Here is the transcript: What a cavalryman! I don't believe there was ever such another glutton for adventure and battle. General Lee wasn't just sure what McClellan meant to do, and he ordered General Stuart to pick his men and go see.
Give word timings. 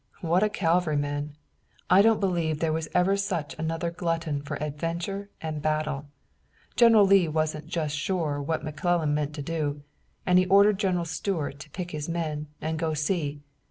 What 0.21 0.41
a 0.41 0.49
cavalryman! 0.49 1.35
I 1.87 2.01
don't 2.01 2.19
believe 2.19 2.57
there 2.57 2.73
was 2.73 2.87
ever 2.91 3.15
such 3.15 3.53
another 3.59 3.91
glutton 3.91 4.41
for 4.41 4.55
adventure 4.55 5.29
and 5.41 5.61
battle. 5.61 6.07
General 6.75 7.05
Lee 7.05 7.27
wasn't 7.27 7.67
just 7.67 7.95
sure 7.95 8.41
what 8.41 8.63
McClellan 8.63 9.13
meant 9.13 9.35
to 9.35 9.43
do, 9.43 9.83
and 10.25 10.39
he 10.39 10.47
ordered 10.47 10.79
General 10.79 11.05
Stuart 11.05 11.59
to 11.59 11.69
pick 11.69 11.91
his 11.91 12.09
men 12.09 12.47
and 12.61 12.79
go 12.79 12.95
see. 12.95 13.41